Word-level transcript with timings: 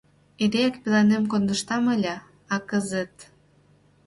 Эреак 0.43 0.75
пеленем 0.83 1.23
кондыштам 1.31 1.83
ыле, 1.95 2.15
а 2.53 2.55
кызыт... 2.69 3.15